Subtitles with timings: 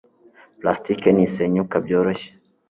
[0.59, 2.29] plastike ntisenyuka byoroshye